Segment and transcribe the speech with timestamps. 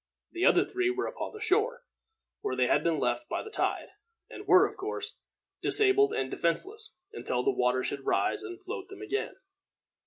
[0.31, 1.83] The other three were upon the shore,
[2.41, 3.89] where they had been left by the tide,
[4.31, 5.19] and were, of course,
[5.61, 9.35] disabled and defenseless until the water should rise and float them again.